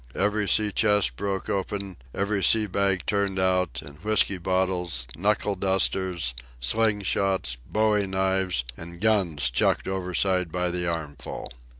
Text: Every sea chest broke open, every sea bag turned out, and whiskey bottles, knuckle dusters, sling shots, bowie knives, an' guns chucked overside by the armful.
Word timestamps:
Every 0.15 0.49
sea 0.49 0.71
chest 0.71 1.15
broke 1.15 1.47
open, 1.47 1.95
every 2.11 2.43
sea 2.43 2.65
bag 2.65 3.05
turned 3.05 3.37
out, 3.37 3.83
and 3.85 4.03
whiskey 4.03 4.39
bottles, 4.39 5.05
knuckle 5.15 5.53
dusters, 5.55 6.33
sling 6.59 7.03
shots, 7.03 7.57
bowie 7.69 8.07
knives, 8.07 8.63
an' 8.75 8.97
guns 8.97 9.51
chucked 9.51 9.87
overside 9.87 10.51
by 10.51 10.71
the 10.71 10.87
armful. 10.87 11.51